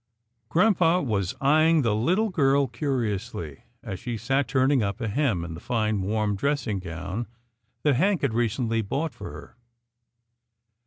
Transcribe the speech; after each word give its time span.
Grampa 0.49 0.99
was 0.99 1.35
eyeing 1.41 1.83
the 1.83 1.93
little 1.95 2.29
girl 2.29 2.65
curiously, 2.65 3.65
as 3.83 3.99
she 3.99 4.17
sat 4.17 4.47
turning 4.47 4.81
up 4.81 4.99
a 4.99 5.07
hem 5.07 5.45
in 5.45 5.53
the 5.53 5.59
fine, 5.59 6.01
warm 6.01 6.35
dress 6.35 6.65
ing 6.65 6.79
gown 6.79 7.27
that 7.83 7.97
Hank 7.97 8.23
had 8.23 8.33
recently 8.33 8.81
bought 8.81 9.13
for 9.13 9.37
him. 9.37 9.55